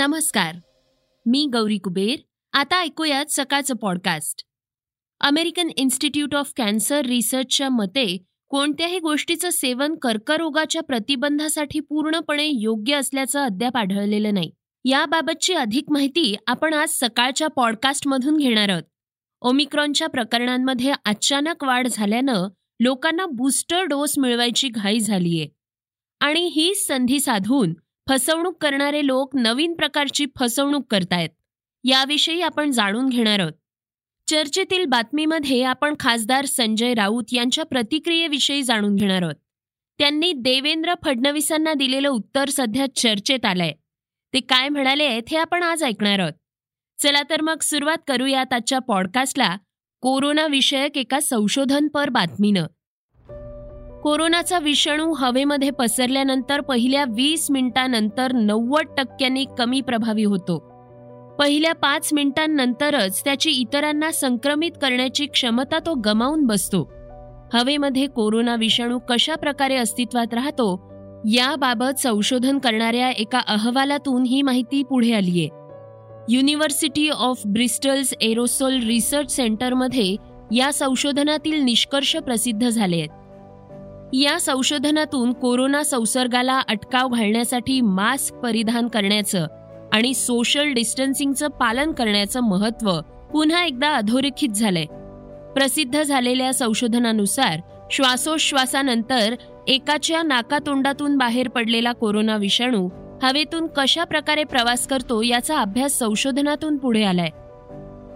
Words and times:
नमस्कार. 0.00 0.54
मी 1.26 1.48
गौरी 1.52 1.78
कुबेर. 1.78 2.16
आता 2.52 2.80
ऐकूयात 2.80 3.26
सकाळचं 3.30 3.74
podcast 3.74 4.42
American 5.20 5.68
institute 5.76 6.34
of 6.34 6.52
cancer 6.56 7.00
रिसर्चच्या 7.00 7.68
मते 7.68 8.24
कोणत्याही 8.48 8.98
गोष्टीचं 8.98 9.50
सेवन 9.50 9.94
कर्करोगाच्या 9.94 10.82
प्रतिबंधासाठी 10.82 11.80
पूर्णपणे 11.80 12.50
योग्य 12.52 12.94
असल्याचं 12.94 13.44
अद्याप 13.44 13.76
आढळलेलं 13.76 14.34
नाही. 14.34 14.50
याबाबतची 14.84 15.52
अधिक 15.52 15.84
माहिती 15.90 16.36
आपण 16.46 16.74
आज 16.74 16.88
सकाळच्या 16.90 17.48
पॉडकास्टमधून 17.48 18.36
घेणार 18.36 18.68
आहोत. 18.68 18.82
ओमिक्रॉनच्या 19.40 20.08
प्रकरणांमध्ये 20.08 20.92
अचानक 21.04 21.64
वाढ 21.64 21.88
झाल्यानं 21.88 22.48
लोकांना 22.80 23.26
बूस्टर 23.26 23.82
डोस 23.82 24.18
मिळवायची 24.18 24.68
घाई 24.68 25.00
झालीय. 25.00 25.46
आणि 26.20 26.46
ही 26.46 26.74
संधी 26.74 27.20
साधून 27.20 27.74
फसवणूक 28.08 28.62
करणारे 28.62 29.06
लोक 29.06 29.36
नवीन 29.36 29.74
प्रकारची 29.74 30.26
फसवणूक 30.38 30.86
करतायत. 30.90 31.28
याविषयी 31.84 32.40
आपण 32.40 32.70
जाणून 32.70 33.08
घेणार 33.08 33.38
आहोत. 33.40 33.52
चर्चेतील 34.26 34.84
बातमीमध्ये 34.84 35.62
आपण 35.62 35.94
खासदार 36.00 36.44
संजय 36.44 36.94
राऊत 36.94 37.24
यांच्या 37.32 37.64
प्रतिक्रियेविषयी 37.64 38.62
जाणून 38.62 38.96
घेणार 38.96 39.22
आहोत. 39.22 39.34
त्यांनी 39.98 40.32
देवेंद्र 40.32 40.94
फडणवीसांना 41.04 41.74
दिलेलं 41.74 42.08
उत्तर 42.08 42.48
सध्या 42.48 42.86
चर्चेत 42.96 43.44
आलंय. 43.44 43.72
ते 44.34 44.40
काय 44.40 44.68
म्हणाले 44.68 45.04
आहेत 45.04 45.22
हे 45.30 45.36
आपण 45.36 45.62
आज 45.62 45.84
ऐकणार 45.84 46.18
आहोत. 46.18 46.32
चला 46.98 47.22
तर 47.30 47.40
मग 47.40 47.58
सुरुवात 47.62 47.98
करूयात 48.08 48.52
आजच्या 48.52 48.78
पॉडकास्टला 48.78 49.56
कोरोना 50.00 50.46
विषयक 50.46 50.98
एका 50.98 51.20
संशोधनपर 51.20 52.08
बातमीनं. 52.08 52.66
कोरोनाचा 54.02 54.58
विषाणू 54.58 55.12
हवेमध्ये 55.12 55.70
पसरल्यानंतर 55.70 56.60
पहिल्या 56.60 57.04
वीस 57.08 57.46
मिनिटांनंतर 57.50 58.32
नव्वद 58.32 58.94
टक्क्यांनी 58.96 59.44
कमी 59.58 59.80
प्रभावी 59.80 60.24
होतो. 60.24 60.58
पहिल्या 61.38 61.72
पाच 61.74 62.08
मिनिटांनंतरच 62.12 63.24
त्याची 63.24 63.50
इतरांना 63.50 64.10
संक्रमित 64.10 64.70
करण्याची 64.82 65.26
क्षमता 65.26 65.78
तो 65.78 65.94
गमावून 65.94 66.46
बसतो. 66.46 66.82
हवेमध्ये 67.54 68.06
कोरोना 68.06 68.54
विषाणू 68.54 68.98
कशा 69.08 69.34
प्रकारे 69.34 69.76
अस्तित्वात 69.76 70.34
राहतो 70.34 70.70
याबाबत 71.28 72.00
संशोधन 72.00 72.58
करणाऱ्या 72.58 73.10
एका 73.10 73.40
अहवालातून 73.48 74.22
ही 74.22 74.42
माहिती 74.42 74.82
पुढे 74.82 75.12
आलीये. 75.12 75.48
University 76.28 77.08
of 77.08 77.42
Bristol's 77.46 78.14
aerosol 78.20 78.82
research 78.86 79.36
सेंटरमध्ये 79.36 80.14
या 80.52 80.72
संशोधनातील 80.72 81.62
निष्कर्ष 81.62 82.16
प्रसिद्ध 82.16 82.68
झाले 82.68 82.96
आहेत 82.96 83.19
या 84.12 84.40
संशोधनातून 84.40 85.32
कोरोना 85.32 85.82
संसर्गाला 85.82 86.60
अटकाव 86.60 87.08
घालण्यासाठी 87.08 87.80
मास्क 87.80 88.34
परिधान 88.34 88.88
करण्याचं 88.88 89.46
आणि 89.92 90.14
सोशल 90.14 90.72
डिस्टन्सिंगचं 90.72 91.48
पालन 91.48 91.92
करण्याचं 91.92 92.40
महत्त्व 92.40 93.00
पुन्हा 93.32 93.64
एकदा 93.64 93.94
अधोरेखित 93.94 94.48
झालंय. 94.48 94.84
प्रसिद्ध 95.52 96.02
झालेल्या 96.02 96.54
संशोधनानुसार 96.54 97.60
श्वासोश्वासानंतर 97.90 99.34
एकाच्या 99.68 100.22
नाकातोंडातून 100.22 101.16
बाहेर 101.16 101.48
पडलेला 101.48 101.92
कोरोना 101.92 102.36
विषाणू 102.36 102.88
हवेतून 103.22 103.66
कशा 103.76 104.04
प्रकारे 104.04 104.44
प्रवास 104.44 104.86
करतो 104.86 105.22
याचा 105.22 105.58
अभ्यास 105.58 105.98
संशोधनातून 105.98 106.76
पुढे 106.76 107.02
आलाय. 107.02 107.30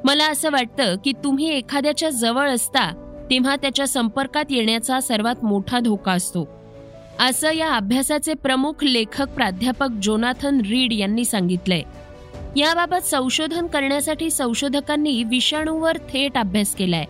मला 0.05 0.31
असं 0.31 0.51
वाटतं 0.51 0.97
की 1.05 1.12
तुम्ही 1.25 1.48
एखाद्याच्या 1.48 2.11
जवळ 2.11 2.51
असता 2.51 3.03
तेव्हा 3.30 3.56
त्याच्या 3.56 3.86
संपर्कात 3.86 4.44
येण्याचा 4.50 5.00
सर्वात 5.00 5.44
मोठा 5.44 5.78
धोका 5.78 6.12
असतो. 6.12 6.48
असं 7.20 7.53
या 7.53 7.75
अभ्यासाचे 7.75 8.34
प्रमुख 8.34 8.84
लेखक 8.84 9.28
प्राध्यापक 9.28 9.89
जोनाथन 10.03 10.61
रीड 10.61 10.92
यांनी 10.92 11.25
सांगितलंय. 11.25 11.83
याबाबत 12.57 13.05
संशोधन 13.05 13.67
करण्यासाठी 13.67 14.30
संशोधकांनी 14.30 15.24
विषाणूवर 15.24 15.96
थेट 15.96 16.39
अभ्यास 16.39 16.74
केलाय. 16.74 17.05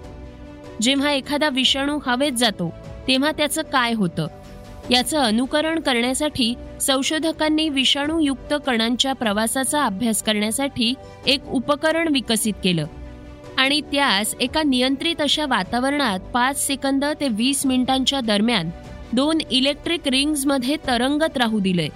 जेव्हा 0.82 1.12
एखादा 1.12 1.48
विषाणू 1.48 1.98
हवेत 2.06 2.32
जातो 2.32 2.74
तेव्हा 3.08 3.30
त्याचं 3.30 3.62
काय 3.62 3.92
होतं? 3.92 4.26
याचं 4.90 5.18
अनुकरण 5.18 5.80
करण्यासाठी 5.80 6.54
संशोधकांनी 6.80 7.68
विषाणूयुक्त 7.68 8.54
कणांच्या 8.66 9.12
प्रवासाचा 9.12 9.84
अभ्यास 9.84 10.22
करण्यासाठी 10.22 10.94
एक 11.26 11.46
उपकरण 11.46 12.08
विकसित 12.12 12.52
केलं. 12.64 12.86
आणि 13.58 13.80
त्यास 13.80 14.34
एका 14.40 14.62
नियंत्रित 14.62 15.20
अशा 15.20 15.46
वातावरणात 15.46 16.20
पाच 16.34 16.66
सेकंद 16.66 17.04
ते 17.20 17.28
वीस 17.28 17.64
मिनिटांच्या 17.66 18.20
दरम्यान 18.20 18.70
दोन 19.12 19.38
इलेक्ट्रिक 19.50 20.08
रिंग्समध्ये 20.08 20.76
तरंगत 20.86 21.36
राहू 21.36 21.58
दिले. 21.60 21.88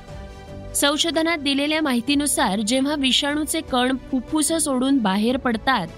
संशोधनात 0.75 1.39
दिलेल्या 1.39 1.81
माहितीनुसार 1.83 2.61
जेव्हा 2.61 2.95
विषाणूचे 2.95 3.61
कण 3.61 3.97
फुफ्फुस 4.11 4.53
सोडून 4.53 4.99
बाहेर 4.99 5.37
पडतात 5.37 5.89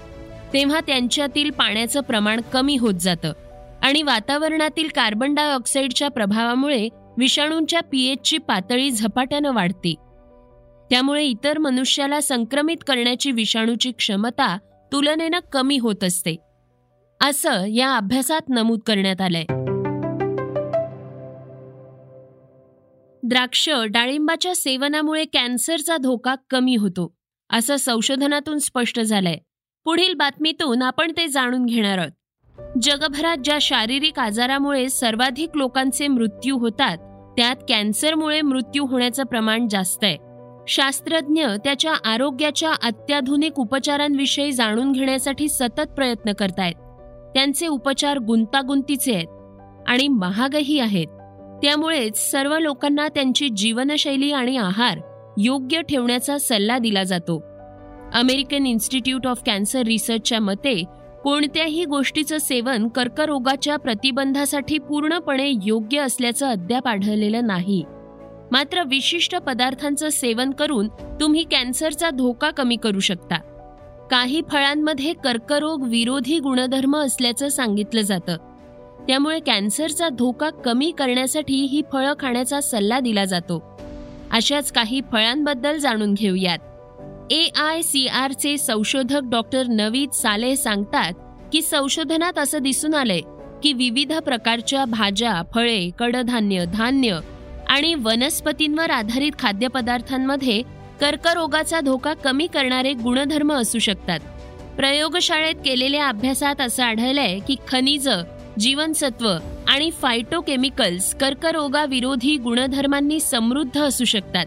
तेव्हा 0.53 0.79
त्यांच्यातील 0.79 1.49
पाण्याचं 1.49 2.01
प्रमाण 2.01 2.41
कमी 2.53 2.77
होत 2.77 2.93
जातं 2.93 3.33
आणि 3.81 4.01
वातावरणातील 4.01 4.87
कार्बन 4.95 5.33
डायऑक्साईडच्या 5.33 6.07
प्रभावामुळे 6.07 6.87
विषाणूंच्या 7.17 7.81
पीएचची 7.81 8.37
पातळी 8.37 8.89
झपाट्यानं 8.91 9.53
वाढते. 9.53 9.93
त्यामुळे 10.89 11.23
इतर 11.25 11.57
मनुष्याला 11.57 12.19
संक्रमित 12.21 12.83
करण्याची 12.87 13.31
विषाणूची 13.31 13.91
क्षमता 13.91 14.57
तुलनेनं 14.91 15.39
कमी 15.51 15.77
होत 15.77 16.03
असते. 16.03 16.35
असं 17.23 17.65
या 17.65 17.95
अभ्यासात 17.95 18.41
नमूद 18.49 18.79
करण्यात 18.87 19.21
आलंय. 19.21 19.45
द्राक्ष 23.23 23.69
डाळिंबाच्या 23.89 24.55
सेवनामुळे 24.55 25.25
कॅन्सरचा 25.25 25.97
धोका 25.97 26.35
कमी 26.49 26.75
होतो 26.75 27.15
असं 27.49 27.75
संशोधनातून 27.75 28.57
स्पष्ट 28.57 28.99
झालंय. 28.99 29.37
पुढील 29.85 30.13
बातमीतून 30.13 30.81
आपण 30.81 31.11
ते 31.17 31.27
जाणून 31.27 31.65
घेणार 31.65 31.97
आहोत. 31.97 32.11
जगभरात 32.81 33.37
ज्या 33.43 33.57
शारीरिक 33.61 34.19
आजारामुळे 34.19 34.89
सर्वाधिक 34.89 35.49
लोकांचे 35.55 36.07
मृत्यू 36.07 36.57
होतात 36.57 36.97
त्यात 37.37 37.55
कॅन्सरमुळे 37.69 38.41
मृत्यू 38.41 38.85
होण्याचं 38.85 39.23
प्रमाण 39.23 39.67
जास्त 39.67 40.03
आहे. 40.03 40.30
शास्त्रज्ञ 40.67 41.45
त्याच्या 41.45 41.93
आरोग्याच्या 42.05 42.71
अत्याधुनिक 42.83 43.59
उपचारांविषयी 43.59 44.51
जाणून 44.51 44.91
घेण्यासाठी 44.91 45.49
सतत 45.49 45.87
प्रयत्न 45.95 46.31
करतायत. 46.31 46.75
त्यांचे 47.33 47.67
उपचार 47.67 48.17
गुंतागुंतीचे 48.17 49.15
आहेत 49.15 49.27
आणि 49.87 50.07
महागही 50.07 50.79
आहेत. 50.79 51.07
त्यामुळेच 51.63 52.31
सर्व 52.31 52.57
लोकांना 52.57 53.07
त्यांची 53.07 53.49
जीवनशैली 53.49 54.31
आणि 54.31 54.57
आहार 54.57 54.97
योग्य 55.37 55.81
ठेवण्याचा 55.81 56.37
सल्ला 56.37 56.77
दिला 56.77 57.03
जातो. 57.03 57.43
अमेरिकन 58.13 58.65
इन्स्टिट्यूट 58.65 59.27
ऑफ 59.27 59.41
कॅन्सर 59.45 59.81
रिसर्चच्या 59.81 60.39
मते 60.39 60.83
कोणत्याही 61.23 61.85
गोष्टीचं 61.85 62.37
सेवन 62.37 62.87
कर्करोगाच्या 62.87 63.77
प्रतिबंधासाठी 63.77 64.77
पूर्णपणे 64.77 65.53
योग्य 65.63 65.99
असल्याचं 65.99 66.47
अद्याप 66.47 66.87
आढळलेलं 66.87 67.47
नाही. 67.47 67.83
मात्र 68.51 68.83
विशिष्ट 68.83 69.35
पदार्थांचं 69.35 70.09
सेवन 70.09 70.51
करून 70.51 70.87
तुम्ही 71.21 71.43
कॅन्सरचा 71.43 72.09
धोका 72.09 72.49
कमी 72.49 72.75
करू 72.75 72.99
शकता. 72.99 73.35
काही 74.11 74.41
फळांमध्ये 74.51 75.13
कर्करोग 75.13 75.83
विरोधी 75.83 76.39
गुणधर्म 76.39 76.97
असल्याचं 76.97 77.49
सांगितलं 77.49 78.01
जातं. 78.01 78.37
त्यामुळे 79.07 79.39
कॅन्सरचा 79.39 80.09
धोका 80.09 80.49
कमी 80.49 80.91
करण्यासाठी 80.91 81.65
ही 81.65 81.81
फळं 81.91 82.13
खाण्याचा 82.19 82.61
सल्ला 82.61 82.99
दिला 82.99 83.25
जातो. 83.25 83.77
अशाच 84.31 84.71
काही 84.71 85.01
फळांबद्दल 85.11 85.77
जाणून 85.77 86.13
घेऊयात. 86.13 86.59
ए 87.31 87.47
आय 87.55 87.81
सी 87.81 88.07
आरचे 88.07 88.57
संशोधक 88.57 89.21
डॉक्टर 89.23 89.67
नवीद 89.67 90.11
सालेह 90.11 90.55
सांगतात 90.55 91.13
की 91.53 91.61
संशोधनात 91.61 92.39
असं 92.39 92.57
दिसून 92.57 92.93
आलंय 92.93 93.21
की 93.63 93.73
विविध 93.73 94.13
प्रकारच्या 94.13 94.85
भाज्या 94.85 95.41
फळे 95.53 95.89
कडधान्य 95.99 96.65
धान्य 96.65 97.19
आणि 97.71 97.93
वनस्पतींवर 97.95 98.89
आधारित 98.89 99.31
खाद्यपदार्थांमध्ये 99.39 100.61
कर्करोगाचा 101.01 101.79
धोका 101.79 102.13
कमी 102.13 102.47
करणारे 102.47 102.93
गुणधर्म 102.93 103.53
असू 103.53 103.79
शकतात. 103.79 104.19
प्रयोगशाळेत 104.77 105.55
केलेल्या 105.65 106.07
अभ्यासात 106.07 106.61
असं 106.61 106.83
आढळलंय 106.83 107.39
की 107.39 107.55
खनिज 107.67 108.09
जीवनसत्व 108.59 109.29
आणि 109.67 109.91
फायटोकेमिकल्स 109.91 111.15
कर्करोगाविरोधी 111.15 112.37
गुणधर्मांनी 112.37 113.19
समृद्ध 113.19 113.81
असू 113.81 114.05
शकतात. 114.05 114.45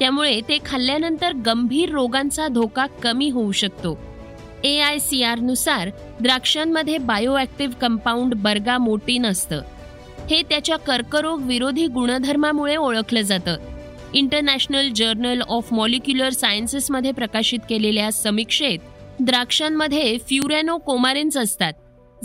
त्यामुळे 0.00 0.40
ते 0.40 0.58
खाल्ल्यानंतर 0.66 1.32
गंभीर 1.32 1.90
रोगांचा 1.90 2.48
धोका 2.48 2.86
कमी 2.86 3.30
होऊ 3.30 3.52
शकतो. 3.52 3.98
ए 4.64 4.78
आय 4.78 4.98
सी 4.98 5.22
आरनुसार 5.22 5.88
द्राक्षांमध्ये 6.20 6.98
बायोॲक्टिव्ह 6.98 7.74
कंपाऊंड 7.74 8.34
बर्गामोटिन 8.34 9.26
असतं. 9.26 9.62
हे 10.30 10.42
त्याच्या 10.42 10.76
कर्करोग 10.76 11.42
विरोधी 11.42 11.86
गुणधर्मामुळे 11.86 12.76
ओळखलं 12.76 13.20
जातं. 13.20 13.56
इंटरनॅशनल 14.14 14.88
जर्नल 14.88 15.40
ऑफ 15.40 15.72
मॉलिक्युलर 15.72 16.30
सायन्सेसमध्ये 16.30 17.12
प्रकाशित 17.12 17.58
केलेल्या 17.68 18.12
समीक्षेत 18.12 18.78
द्राक्षांमध्ये 19.20 20.18
फ्युरॅनो 20.18 20.78
कोमारेन्स 20.78 21.36
असतात 21.36 21.72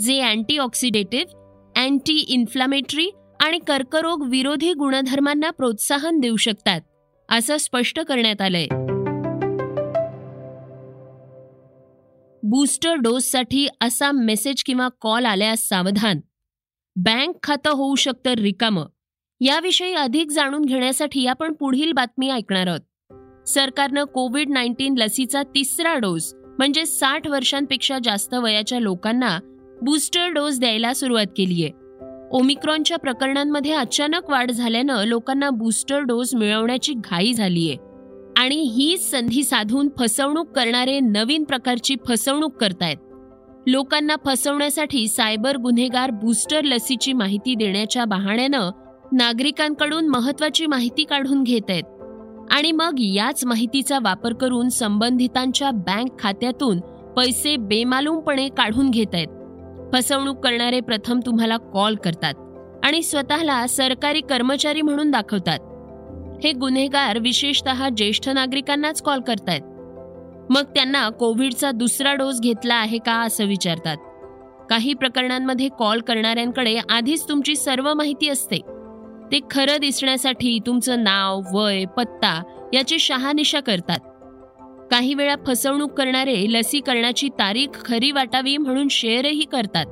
जे 0.00 0.20
अँटीऑक्सिडेटिव्ह 0.20 1.82
अँटी 1.82 2.18
इन्फ्लामेटरी 2.28 3.10
आणि 3.40 3.58
कर्करोग 3.58 4.26
विरोधी 4.28 4.72
गुणधर्मांना 4.72 5.50
प्रोत्साहन 5.50 6.20
देऊ 6.20 6.36
शकतात 6.36 6.80
असं 7.28 7.56
स्पष्ट 7.56 8.00
करण्यात 8.00 8.40
आलंय. 8.40 8.66
बूस्टर 12.42 12.94
डोससाठी 12.94 13.66
असा 13.80 14.12
मेसेज 14.12 14.62
किंवा 14.62 14.88
कॉल 15.00 15.24
आल्यास 15.24 15.68
सावधान. 15.68 16.20
बँक 16.98 17.36
खातं 17.42 17.70
होऊ 17.70 17.94
शकतं 17.94 18.30
रिकामं. 18.30 18.84
याविषयी 19.40 19.94
अधिक 19.94 20.30
जाणून 20.30 20.64
घेण्यासाठी 20.64 21.26
आपण 21.26 21.52
पुढील 21.52 21.92
बातमी 21.92 22.30
ऐकणार 22.30 22.66
आहोत. 22.66 23.48
सरकारनं 23.48 24.04
कोविड 24.04 24.50
नाईन्टीन 24.50 24.94
लसीचा 24.98 25.42
तिसरा 25.42 25.98
डोस 25.98 26.34
म्हणजे 26.34 26.86
साठ 26.86 27.28
वर्षांपेक्षा 27.28 27.98
जास्त 28.04 28.34
वयाच्या 28.34 28.78
लोकांना 28.78 29.38
बूस्टर 29.82 30.28
डोस 30.28 30.60
द्यायला 30.60 30.94
सुरुवात 30.94 31.26
केली 31.36 31.64
आहे. 31.64 31.72
ओमिक्रॉनच्या 32.30 32.96
प्रकरणांमध्ये 32.96 33.72
अचानक 33.72 34.30
वाढ 34.30 34.50
झाल्यानं 34.50 35.04
लोकांना 35.04 35.50
बूस्टर 35.50 36.00
डोस 36.00 36.34
मिळवण्याची 36.34 36.92
घाई 36.96 37.32
झालीय 37.32 37.74
आणि 38.36 38.56
ही 38.56 38.98
संधी 38.98 39.44
साधून 39.44 39.88
फसवणूक 39.98 40.50
करणारे 40.50 41.00
नवीन 41.00 41.44
प्रकारची 41.44 41.96
फसवणूक 42.08 42.56
करतायत. 42.56 42.96
लोकांना 43.66 44.16
फसवण्यासाठी 44.26 45.08
सायबर 45.08 45.56
गुन्हेगार 45.56 46.10
बूस्टर 46.10 46.62
लसीची 46.64 47.12
माहिती 47.12 47.54
देण्याच्या 47.54 48.04
बहाण्यानं 48.04 48.70
नागरिकांकडून 49.12 50.08
महत्वाची 50.08 50.66
माहिती 50.66 51.04
काढून 51.04 51.42
घेत 51.42 51.62
आहेत. 51.68 51.82
आणि 52.50 52.72
मग 52.72 52.94
याच 52.98 53.44
माहितीचा 53.44 53.98
वापर 54.02 54.32
करून 54.32 54.68
संबंधितांच्या 54.68 55.70
बँक 55.70 56.18
खात्यातून 56.18 56.80
पैसे 57.16 57.56
बेमालूमपणे 57.56 58.48
काढून 58.48 58.90
घेत 58.90 59.14
आहेत. 59.14 59.26
फसवणूक 59.94 60.44
करणारे 60.44 60.80
प्रथम 60.80 61.20
तुम्हाला 61.26 61.56
कॉल 61.56 61.94
करतात 61.94 62.34
आणि 62.84 63.02
स्वतःला 63.02 63.66
सरकारी 63.66 64.20
कर्मचारी 64.20 64.82
म्हणून 64.82 65.10
दाखवतात. 65.10 65.58
हे 66.44 66.52
गुन्हेगार 66.52 67.18
विशेषत 67.18 67.68
ज्येष्ठ 67.96 68.28
नागरिकांनाच 68.28 69.02
कॉल 69.02 69.20
करतायत. 69.20 69.62
मग 70.50 70.62
त्यांना 70.62 71.08
कोविडचा 71.08 71.70
दुसरा 71.70 72.14
डोस 72.14 72.40
घेतला 72.40 72.74
आहे 72.74 72.98
का 72.98 73.12
असं 73.12 73.44
विचारतात. 73.44 73.96
काही 74.70 74.94
प्रकरणांमध्ये 74.94 75.68
कॉल 75.78 76.00
करणाऱ्यांकडे 76.00 76.80
आधीच 76.90 77.28
तुमची 77.28 77.56
सर्व 77.56 77.94
माहिती 77.94 78.28
असते. 78.28 78.56
ते 79.32 79.40
खरं 79.50 79.76
दिसण्यासाठी 79.80 80.58
तुमचं 80.66 81.04
नाव 81.04 81.40
वय 81.52 81.84
पत्ता 81.84 82.42
याची 82.74 82.98
शहानिशा 82.98 83.60
करतात. 83.60 83.98
काही 84.90 85.14
वेळा 85.14 85.34
फसवणूक 85.46 85.92
करणारे 85.92 86.52
लसीकरणाची 86.52 87.28
तारीख 87.28 87.68
खरी 87.84 88.10
वाटावी 88.10 88.56
म्हणून 88.56 88.88
शेअरही 88.88 89.44
करतात. 89.44 89.84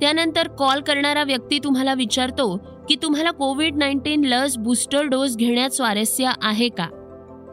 त्यानंतर 0.00 0.48
कॉल 0.48 0.80
करणारा 0.80 1.22
व्यक्ती 1.22 1.58
तुम्हाला 1.58 1.94
विचारतो 1.94 2.56
की 2.88 2.96
तुम्हाला 3.02 3.30
कोविड 3.30 3.76
नाईन्टीन 3.76 4.24
लस 4.24 4.58
बूस्टर 4.58 5.02
डोस 5.02 5.36
घेण्यात 5.36 5.70
स्वारस्य 5.70 6.30
आहे 6.42 6.68
का? 6.68 7.01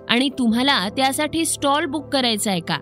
आणि 0.10 0.30
तुम्हाला 0.30 0.90
त्यासाठी 0.90 1.46
स्टॉल 1.46 1.86
बुक 1.86 2.10
करायचा 2.10 2.52
आहे 2.52 2.60
का? 2.60 2.78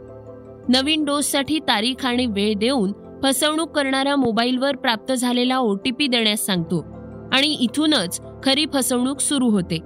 नवीन 0.69 1.05
डोससाठी 1.05 1.59
तारीख 1.59 2.05
आणि 2.05 2.25
वेळ 2.25 2.53
देऊन 2.57 2.91
फसवणूक 3.23 3.71
करणारा 3.71 4.15
मोबाईलवर 4.15 4.75
प्राप्त 4.75 5.13
झालेला 5.13 5.57
ओ 5.57 5.75
टी 5.75 5.91
पी 5.91 6.07
देण्यास 6.07 6.45
सांगतो. 6.45 6.85
आणि 7.33 7.47
इथूनच 7.47 8.21
खरी 8.43 8.65
फसवणूक 8.73 9.19
सुरू 9.19 9.49
होते. 9.49 9.79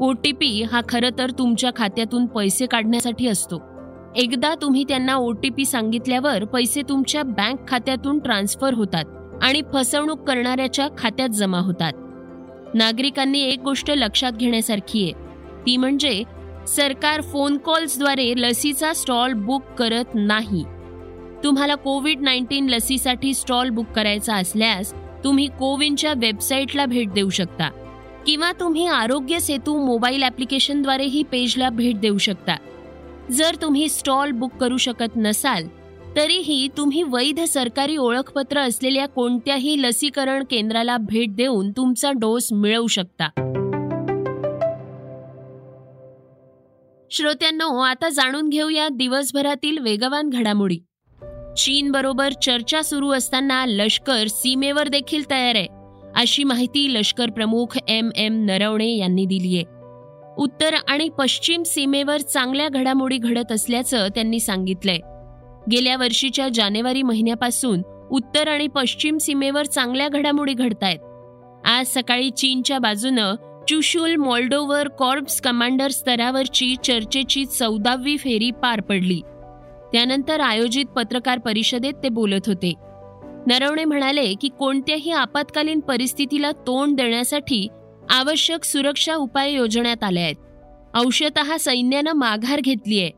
ओ 0.00 0.12
टी 0.12 0.32
पी 0.32 0.62
हा 0.62 0.80
खरं 0.88 1.08
तर 1.18 1.30
तुमच्या 1.30 1.70
खात्यातून 1.76 2.26
पैसे 2.26 2.66
काढण्यासाठी 2.66 3.26
असतो. 3.26 3.62
एकदा 4.16 4.54
तुम्ही 4.54 4.84
त्यांना 4.84 5.14
ओ 5.14 5.32
टी 5.32 5.48
पी 5.48 5.64
सांगितल्यावर 5.64 6.44
पैसे 6.44 6.82
तुमच्या 6.88 7.22
बँक 7.22 7.68
खात्यातून 7.68 8.18
ट्रान्सफर 8.18 8.74
होतात 8.74 9.04
आणि 9.42 9.62
फसवणूक 9.74 10.28
करणाऱ्याच्या 10.28 10.88
खात्यात 10.98 11.28
जमा 11.28 11.58
होतात. 11.58 11.92
नागरिकांनी 12.74 13.40
एक 13.42 13.60
गोष्ट 13.60 13.90
लक्षात 13.90 14.32
घेण्यासारखी 14.32 15.02
आहे. 15.04 15.12
ती 15.66 15.76
म्हणजे 15.76 16.22
सरकार 16.76 17.20
फोन 17.20 17.56
कॉल्सद्वारे 17.56 18.32
लसीचा 18.36 18.92
स्टॉल 18.92 19.32
बुक 19.32 19.62
करत 19.78 20.14
नाही. 20.14 20.64
तुम्हाला 21.44 21.74
कोविड 21.74 22.20
नाईन्टीन 22.20 22.68
लसीसाठी 22.68 23.34
स्टॉल 23.34 23.70
बुक 23.70 23.86
करायचा 23.86 24.34
असल्यास 24.34 24.92
तुम्ही 25.24 25.46
कोविनच्या 25.46 26.12
वेबसाईटला 26.16 26.86
भेट 26.86 27.08
देऊ 27.08 27.30
शकता. 27.30 27.68
किंवा 28.26 28.52
तुम्ही 28.52 28.86
आरोग्य 28.86 29.40
सेतू 29.40 29.86
मोबाईल 29.86 30.22
ॲप्लिकेशनद्वारे 30.22 31.04
ही 31.04 31.22
पेजला 31.22 31.70
भेट 31.70 31.96
देऊ 31.96 32.18
शकता. 32.18 32.56
जर 33.30 33.54
तुम्ही 33.62 33.88
स्टॉल 33.88 34.30
बुक 34.30 34.52
करू 34.60 34.76
शकत 34.76 35.16
नसाल 35.16 35.66
तरीही 36.16 36.68
तुम्ही 36.76 37.02
वैध 37.02 37.40
सरकारी 37.40 37.96
ओळखपत्र 37.96 38.60
असलेल्या 38.60 39.06
कोणत्याही 39.06 39.82
लसीकरण 39.82 40.44
केंद्राला 40.50 40.96
भेट 40.96 41.34
देऊन 41.36 41.70
तुमचा 41.70 42.12
डोस 42.12 42.52
मिळवू 42.52 42.86
शकता. 42.86 43.28
श्रोत्यांनो 47.12 47.78
आता 47.78 48.08
जाणून 48.08 48.48
घेऊया 48.48 48.88
दिवसभरातील 48.88 49.78
वेगवान 49.78 50.28
घडामोडी. 50.28 50.78
चीन 51.56 51.90
बरोबर 51.90 52.32
चर्चा 52.32 52.82
सुरू 52.82 53.10
असताना 53.10 53.66
लष्कर 53.66 54.26
सीमेवर 54.26 54.88
देखील 54.88 55.30
तयार 55.30 55.54
आहे 55.54 55.66
अशी 56.16 56.44
माहिती 56.44 56.94
लष्कर 56.94 57.30
प्रमुख 57.30 57.78
एम 57.88 58.10
एम 58.16 58.44
नरवणे 58.44 58.96
यांनी 58.96 59.24
दिली 59.24 59.56
आहे. 59.56 59.64
उत्तर 60.38 60.74
आणि 60.88 61.08
पश्चिम 61.08 61.62
सीमेवर 61.62 62.20
चांगल्या 62.20 62.68
घडामोडी 62.68 63.18
घडत 63.18 63.52
असल्याचं 63.52 64.08
त्यांनी 64.14 64.40
सांगितलंय. 64.40 64.98
गेल्या 65.70 65.96
वर्षीच्या 65.96 66.48
जानेवारी 66.54 67.02
महिन्यापासून 67.02 67.82
उत्तर 68.10 68.48
आणि 68.48 68.66
पश्चिम 68.66 69.18
सीमेवर 69.18 69.64
चांगल्या 69.64 70.08
घडामोडी 70.08 70.52
घडतायत. 70.52 70.98
आज 71.66 71.86
सकाळी 71.86 72.30
चीनच्या 72.30 72.78
बाजूनं 72.78 73.34
चुशुल 73.70 74.16
मॉल्डोवर 74.16 74.88
कॉर्प्स 74.88 75.40
कमांडर 75.40 75.90
स्तरावरची 75.90 76.76
चर्चेची 76.84 77.44
चौदावी 77.44 78.16
फेरी 78.16 78.50
पार 78.50 78.80
पडली. 78.80 79.20
त्यानंतर 79.92 80.40
आयोजित 80.40 80.84
पत्रकार 80.84 81.38
परिषदेत 81.38 81.92
ते 82.02 82.08
बोलत 82.08 82.40
होते. 82.46 82.74
नरवणे 83.46 83.84
म्हणाले 83.84 84.34
की 84.34 84.48
कोणत्याही 84.48 85.10
आपत्कालीन 85.10 85.80
परिस्थितीला 85.80 86.50
तोंड 86.52 86.96
देण्यासाठी 86.96 87.68
आवश्यक 88.10 88.64
सुरक्षा 88.64 89.14
उपाय 89.14 89.52
योजण्यात 89.52 90.04
आले 90.04 90.20
आहेत. 90.20 90.36
अंशत 90.94 91.38
सैन्यानं 91.60 92.12
माघार 92.12 92.60
घेतली 92.60 93.00
आहे. 93.00 93.10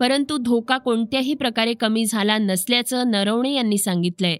परंतु 0.00 0.38
धोका 0.38 0.78
कोणत्याही 0.78 1.34
प्रकारे 1.34 1.74
कमी 1.74 2.04
झाला 2.04 2.38
नसल्याचं 2.38 3.10
नरवणे 3.10 3.52
यांनी 3.52 3.78
सांगितलंय. 3.78 4.36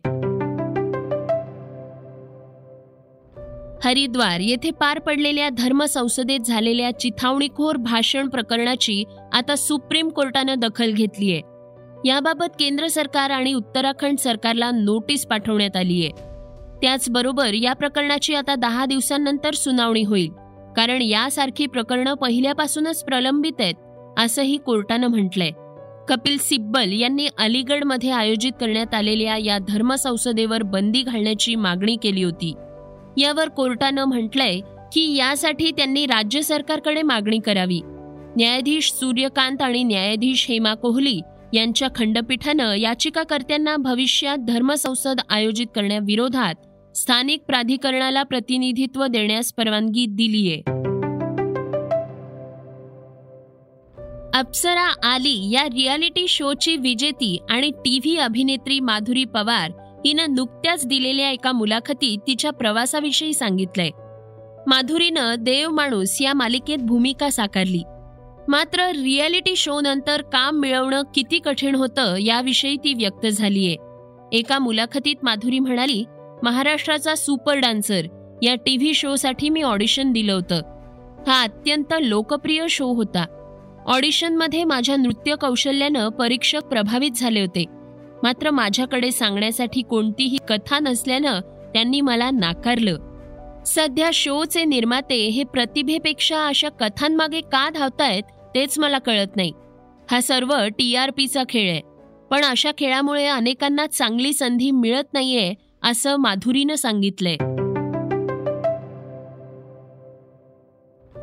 हरिद्वार 3.85 4.41
येथे 4.41 4.71
पार 4.71 4.99
पडलेल्या 4.99 5.49
धर्मसंसदेत 5.49 6.41
झालेल्या 6.41 6.91
चिथावणीखोर 6.91 7.77
भाषण 7.77 8.29
प्रकरणाची 8.29 9.05
आता 9.33 9.57
सुप्रीम 9.57 10.09
कोर्टानं 10.09 10.55
दखल 10.59 10.93
घेतली 10.93 11.33
आहे. 11.33 11.41
याबाबत 12.09 12.57
केंद्र 12.59 12.87
सरकार 12.87 13.31
आणि 13.31 13.55
उत्तराखंड 13.55 14.19
सरकारला 14.19 14.71
नोटीस 14.71 15.27
पाठवण्यात 15.27 15.77
आली 15.77 16.01
आहे. 16.03 16.11
त्याचबरोबर 16.83 17.55
या 17.55 17.73
प्रकरणाची 17.73 18.35
आता 18.35 18.55
दहा 18.55 18.87
दिवसांनंतर 18.87 19.55
सुनावणी 19.55 20.03
होईल 20.03 20.31
कारण 20.77 21.03
यासारखी 21.03 21.67
प्रकरणं 21.67 22.15
पहिल्यापासूनच 22.15 23.05
प्रलंबित 23.05 23.61
आहेत 23.61 23.75
असंही 24.19 24.57
कोर्टानं 24.57 25.07
म्हटलंय. 25.07 25.51
कपिल 26.09 26.37
सिब्बल 26.39 26.93
यांनी 26.93 27.29
अलीगडमध्ये 27.39 28.11
आयोजित 28.11 28.53
करण्यात 28.61 28.95
आलेल्या 28.95 29.37
या 29.37 29.59
धर्मसंसदेवर 29.59 30.63
बंदी 30.63 31.03
घालण्याची 31.03 31.55
मागणी 31.55 31.97
केली 32.03 32.23
होती. 32.23 32.55
यावर 33.17 33.49
कोर्टानं 33.49 34.05
म्हटलंय 34.05 34.61
की 34.93 35.17
यासाठी 35.17 35.71
त्यांनी 35.71 36.07
राज्य 36.07 36.43
सरकारकडे 36.43 37.03
मागणी 37.03 37.39
करावी. 37.39 37.81
न्यायाधीश 38.37 38.93
सूर्यकांत 38.93 39.63
आणि 39.63 39.83
न्यायाधीश 39.83 40.47
हेमा 40.49 40.75
कोहली 40.75 41.21
यांच्या 41.53 41.89
खंडपीठानं 41.95 42.75
याचिकाकर्त्यांना 42.75 43.77
भविष्यात 43.77 44.39
धर्मसंसद 44.39 45.21
आयोजित 45.29 45.67
करण्याविरोधात 45.75 46.55
स्थानिक 46.97 47.43
प्राधिकरणाला 47.43 48.23
प्रतिनिधित्व 48.23 49.07
देण्यास 49.07 49.53
परवानगी 49.53 50.07
दिलीय. 50.07 50.57
अप्सरा 54.35 54.95
आली 55.09 55.51
या 55.53 55.65
रियालिटी 55.65 56.29
शोची 56.29 56.77
विजेती 56.77 57.39
आणि 57.51 57.71
टीव्ही 57.71 58.17
अभिनेत्री 58.17 58.81
माधुरी 58.81 59.25
पवार 59.25 59.71
हिनं 60.07 60.35
नुकत्याच 60.35 60.87
दिलेल्या 60.87 61.31
एका 61.31 61.53
मुलाखतीत 61.53 62.19
तिच्या 62.27 62.51
प्रवासाविषयी 62.51 63.35
सांगितलंय. 63.35 63.91
माधुरीनं 64.67 65.35
देव 65.39 65.71
माणूस 65.71 66.21
या 66.21 66.35
मालिकेत 66.35 66.79
भूमिका 66.79 67.31
साकारली. 67.31 67.83
मात्र 68.49 68.83
रियालिटी 68.83 69.57
शो 69.57 69.81
नंतर 69.81 70.23
काम 70.23 70.59
मिळवणं 70.59 71.03
किती 71.15 71.39
कठीण 71.39 71.75
होतं 71.75 72.17
याविषयी 72.17 72.77
ती 72.77 72.95
व्यक्त 72.95 73.27
झालीय. 73.27 73.75
एका 74.33 74.59
मुलाखतीत 74.59 75.17
माधुरी 75.23 75.59
म्हणाली 75.59 76.05
महाराष्ट्राचा 76.43 77.15
सुपर 77.15 77.59
डान्सर 77.59 78.03
या 78.43 78.55
टीव्ही 78.55 78.77
व्ही 78.77 78.95
शोसाठी 78.95 79.49
मी 79.49 79.63
ऑडिशन 79.63 80.13
दिलं 80.13 80.33
होतं. 80.33 80.61
हा 81.27 81.43
अत्यंत 81.43 81.95
लोकप्रिय 82.01 82.67
शो 82.71 82.87
होता. 82.87 83.25
ऑडिशनमध्ये 83.87 84.65
माझ्या 84.65 84.97
नृत्य 84.97 85.35
कौशल्यानं 85.41 86.09
परीक्षक 86.09 86.65
प्रभावित 86.65 87.11
झाले 87.17 87.41
होते. 87.41 87.65
मात्र 88.25 88.51
माझ्याकडे 88.51 89.13
सांगण्यासाठी 89.13 89.83
कोणतीही 89.83 90.39
कथा 90.49 90.79
नसल्यानं 90.79 91.41
त्यांनी 91.75 92.01
मला 92.01 92.31
नाकारलं. 92.31 92.97
सध्या 93.67 94.11
शोचे 94.15 94.65
निर्माते 94.65 95.27
हे 95.29 95.45
प्रतिभेपेक्षा 95.45 96.47
अशा 96.47 96.69
कथांमागे 96.69 97.41
का 97.41 97.71
धावतायत 97.71 98.23
तेच 98.55 98.79
मला 98.79 98.99
कळत 98.99 99.37
नाही. 99.37 99.53
हा 100.11 100.21
सर्व 100.21 100.57
टी 100.79 100.95
आर 100.95 101.11
पीचा 101.11 101.43
खेळ 101.49 101.71
आहे. 101.71 101.81
पण 102.31 102.45
अशा 102.45 102.71
खेळामुळे 102.79 103.27
अनेकांना 103.27 103.87
चांगली 103.87 104.33
संधी 104.33 104.71
मिळत 104.71 105.15
नाहीये 105.15 105.55
असं 105.83 106.17
माधुरीनं 106.17 106.75
सांगितलंय. 106.75 107.37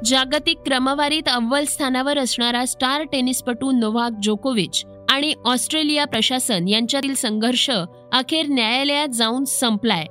जागतिक 0.06 0.58
क्रमवारीत 0.58 1.30
अव्वल 1.30 1.64
स्थानावर 1.64 2.18
असणारा 2.18 2.66
स्टार 2.66 3.04
टेनिसपटू 3.04 3.72
नोव्हाक 3.72 4.12
जोकोविच 4.24 4.86
आणि 5.12 5.34
ऑस्ट्रेलिया 5.46 6.06
प्रशासन 6.06 6.68
यांच्यातील 6.68 7.14
संघर्ष 7.14 7.72
अखेर 8.14 8.46
न्यायालयात 8.50 9.08
जाऊन 9.08 9.44
संपलाय. 9.44 10.06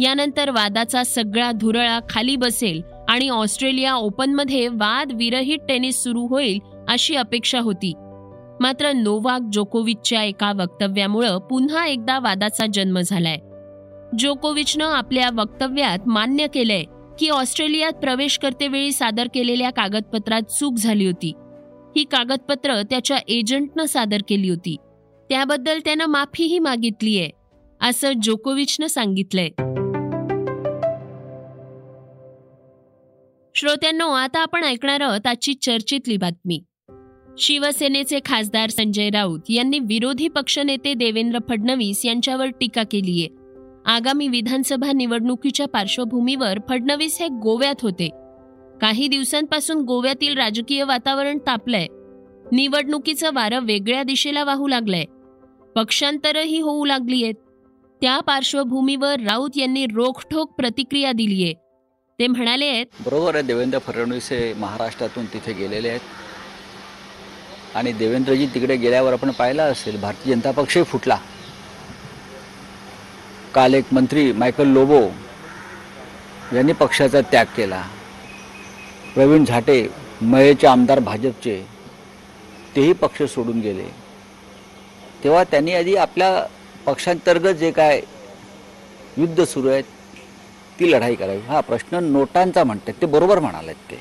यानंतर 0.00 0.50
वादाचा 0.50 1.02
सगळा 1.02 1.52
धुरळा 1.52 2.00
खाली 2.10 2.36
बसेल 2.36 2.82
आणि 3.08 3.28
ऑस्ट्रेलिया 3.28 3.94
ओपनमध्ये 3.94 4.68
वाद 4.68 5.12
विरहित 5.12 5.58
टेनिस 5.68 6.02
सुरू 6.02 6.26
होईल 6.26 6.58
अशी 6.88 7.14
अपेक्षा 7.14 7.60
होती. 7.60 7.92
मात्र 8.60 8.92
नोवाक 8.92 9.40
जोकोविचच्या 9.52 10.22
एका 10.22 10.52
वक्तव्यामुळं 10.52 11.38
पुन्हा 11.38 11.86
एकदा 11.86 12.18
वादाचा 12.18 12.66
जन्म 12.74 13.00
झालाय. 13.00 13.36
जोकोविचनं 14.18 14.84
आपल्या 14.84 15.28
वक्तव्यात 15.36 15.98
मान्य 16.06 16.46
केलंय 16.46 16.84
की 17.18 17.28
ऑस्ट्रेलियात 17.28 17.92
प्रवेश 17.92 18.38
करतेवेळी 18.38 18.92
सादर 18.92 19.26
केलेल्या 19.34 19.70
कागदपत्रात 19.70 20.42
चूक 20.42 20.74
झाली 20.78 21.06
होती. 21.06 21.32
ही 21.96 22.04
कागदपत्र 22.04 22.82
त्याच्या 22.82 23.16
एजंटनं 23.28 23.84
सादर 23.84 24.18
केली 24.28 24.48
होती. 24.48 24.76
त्याबद्दल 25.28 25.78
त्यानं 25.84 26.06
माफीही 26.06 26.58
मागितलीय 26.58 27.28
असं 27.80 28.12
जोकोविचनं 28.22 28.86
सांगितलंय. 28.86 29.48
श्रोत्यांनो 33.54 34.08
आता 34.08 34.40
आपण 34.40 34.64
ऐकणार 34.64 35.00
आहोत 35.00 35.26
आजची 35.26 35.54
चर्चेतली 35.54 36.16
बातमी. 36.16 36.62
शिवसेनेचे 37.38 38.18
खासदार 38.24 38.70
संजय 38.70 39.10
राऊत 39.10 39.40
यांनी 39.48 39.78
विरोधी 39.78 40.28
पक्षनेते 40.28 40.94
देवेंद्र 40.94 41.38
फडणवीस 41.48 42.06
यांच्यावर 42.06 42.46
टीका 42.46 42.82
केली 42.82 43.20
आहे 43.20 43.40
आगामी 43.86 44.28
विधानसभा 44.28 44.92
निवडणुकीच्या 44.92 45.66
पार्श्वभूमीवर 45.66 46.58
फडणवीस 46.68 47.20
हे 47.20 47.28
गोव्यात 47.28 47.74
होते. 47.82 48.08
काही 48.80 49.08
दिवसांपासून 49.08 49.80
गोव्यातील 49.80 50.36
राजकीय 50.38 50.82
वातावरण 50.82 51.38
तापलंय. 51.38 51.86
निवडणुकीचं 52.52 53.30
वारं 53.34 53.58
वेगळ्या 53.58 54.02
दिशेला 54.02 54.44
वाहू 54.44 54.68
लागलंय. 54.68 55.04
पक्षांतरही 55.76 56.60
होऊ 56.60 56.84
लागली 56.84 57.22
आहेत 57.24 57.34
त्या 58.00 58.20
पार्श्वभूमीवर 58.20 59.20
राऊत 59.20 59.50
यांनी 59.56 59.86
रोखठोक 59.86 60.52
प्रतिक्रिया 60.52 61.12
दिलीये. 61.12 61.52
ते 62.18 62.26
म्हणाले 62.26 62.66
आहेत 62.66 62.86
बरोबर 63.06 63.34
आहे 63.34 63.44
देवेंद्र 63.44 63.78
फडणवीस 63.78 64.32
हे 64.32 64.54
महाराष्ट्रातून 64.54 65.26
तिथे 65.26 65.52
गेलेले 65.52 65.88
आहेत. 65.88 66.00
आणि 67.74 67.92
देवेंद्रजी 67.92 68.46
तिकडे 68.46 68.76
गेल्यावर 68.76 69.12
आपण 69.12 69.30
पाहिलं 69.30 69.62
असेल 69.62 70.00
भारतीय 70.00 70.34
जनता 70.34 70.50
पक्षही 70.50 70.82
फुटला. 70.82 71.18
काल 73.54 73.74
एक 73.74 73.84
मंत्री 73.92 74.32
मायकल 74.32 74.68
लोबो 74.68 75.00
यांनी 76.56 76.72
पक्षाचा 76.72 77.20
त्याग 77.20 77.46
केला. 77.56 77.82
प्रवीण 79.14 79.44
झाटे 79.44 79.86
मयेचे 80.22 80.66
आमदार 80.66 80.98
भाजपचे 80.98 81.62
तेही 82.74 82.92
पक्ष 82.92 83.22
सोडून 83.32 83.60
गेले. 83.60 83.84
तेव्हा 85.24 85.42
त्यांनी 85.50 85.72
आधी 85.74 85.94
आपल्या 85.96 86.44
पक्षांतर्गत 86.86 87.54
जे 87.54 87.70
काय 87.70 88.00
युद्ध 89.16 89.44
सुरू 89.44 89.68
आहेत 89.68 89.84
ती 90.78 90.90
लढाई 90.90 91.14
करावी. 91.14 91.40
हा 91.48 91.60
प्रश्न 91.60 92.04
नोटांचा 92.12 92.64
म्हणतात. 92.64 92.92
ते 93.00 93.06
बरोबर 93.06 93.38
म्हणालेत 93.38 93.90
ते. 93.90 93.98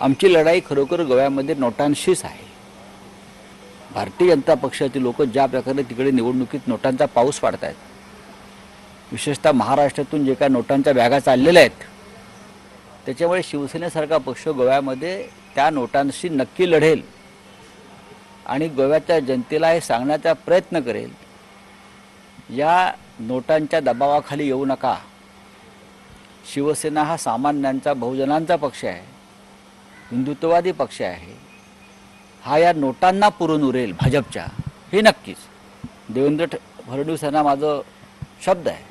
आमची 0.00 0.32
लढाई 0.32 0.60
खरोखर 0.68 1.02
गोव्यामध्ये 1.02 1.54
नोटांशीच 1.58 2.24
आहे. 2.24 2.46
भारतीय 3.94 4.30
जनता 4.30 4.54
पक्षातील 4.54 5.02
लोक 5.02 5.22
ज्या 5.22 5.46
प्रकारे 5.46 5.82
तिकडे 5.82 6.10
निवडणुकीत 6.10 6.66
नोटांचा 6.68 7.06
पाऊस 7.14 7.38
पाडत 7.40 7.64
आहेत 7.64 9.12
विशेषतः 9.12 9.52
महाराष्ट्रातून 9.52 10.24
जे 10.24 10.34
काय 10.34 10.48
नोटांच्या 10.48 10.92
बॅगा 10.94 11.18
चाललेल्या 11.20 11.62
आहेत 11.62 11.84
त्याच्यामुळे 13.08 13.42
शिवसेनेसारखा 13.42 14.18
पक्ष 14.18 14.48
गोव्यामध्ये 14.48 15.28
त्या 15.54 15.70
नोटांशी 15.70 16.28
नक्की 16.28 16.70
लढेल 16.70 17.02
आणि 18.46 18.68
गोव्याच्या 18.68 19.20
जनतेला 19.20 19.68
हे 19.70 19.80
सांगण्याचा 19.80 20.32
प्रयत्न 20.32 20.80
करेल. 20.80 21.10
या 22.58 22.92
नोटांच्या 23.20 23.80
दबावाखाली 23.80 24.46
येऊ 24.46 24.64
नका. 24.64 24.96
शिवसेना 26.52 27.02
हा 27.02 27.16
सामान्यांचा 27.16 27.94
बहुजनांचा 27.94 28.56
पक्ष 28.56 28.84
आहे. 28.84 29.00
हिंदुत्ववादी 30.12 30.72
पक्ष 30.72 31.02
आहे. 31.02 31.36
हा 32.42 32.58
या 32.58 32.72
नोटांना 32.72 33.28
पुरून 33.28 33.62
उरेल 33.62 33.92
भाजपच्या. 33.92 34.46
हे 34.92 35.00
नक्कीच. 35.00 35.36
देवेंद्र 36.08 36.46
फडणवीस 36.86 37.24
यांना 37.24 37.42
माझं 37.42 37.80
शब्द 38.44 38.68
आहे 38.68 38.84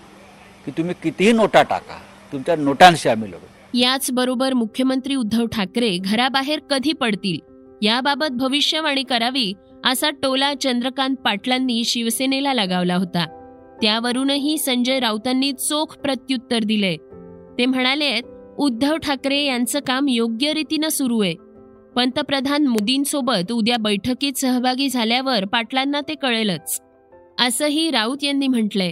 की 0.65 0.71
तुम्ही 0.71 0.95
कितीही 1.03 1.31
नोटा 1.31 1.63
टाका 1.63 1.99
तुमच्या 2.31 2.55
नोटांशी 2.55 3.09
आम्ही 3.09 3.29
लढू. 3.29 3.56
याचबरोबर 3.79 4.53
मुख्यमंत्री 4.53 5.15
उद्धव 5.15 5.45
ठाकरे 5.45 5.97
घराबाहेर 5.97 6.59
कधी 6.59 6.93
पडतील? 6.93 7.37
याबाबत 7.81 8.31
भविष्यवाणी 8.31 9.03
करावी 9.03 9.53
असा 9.85 10.09
टोला 10.09 10.53
चंद्रकांत 10.53 11.15
पाटलांनी 11.15 11.83
शिवसेनेला 11.83 12.53
लगावला 12.53 12.95
होता. 12.95 13.25
त्यावरूनही 13.81 14.57
संजय 14.57 14.99
राऊतांनी 14.99 15.51
चोख 15.51 15.97
प्रत्युत्तर 15.97 16.59
दिले. 16.59 16.97
ते 17.57 17.65
म्हणाले 17.65 18.21
उद्धव 18.57 18.97
ठाकरे 18.97 19.43
यांचं 19.45 19.79
काम 19.79 20.07
योग्य 20.07 20.53
रीतीनं 20.53 20.89
सुरू 20.89 21.19
आहे. 21.19 21.35
पंतप्रधान 21.95 22.67
मोदींसोबत 22.67 23.51
उद्या 23.51 23.77
बैठकीत 23.77 24.33
सहभागी 24.33 24.89
झाल्यावर 24.89 25.45
पाटलांना 25.45 26.01
ते 26.01 26.15
कळेलच. 26.15 26.81
असंही 27.39 27.91
राऊत 27.91 28.23
यांनी 28.23 28.47
म्हटलंय. 28.47 28.91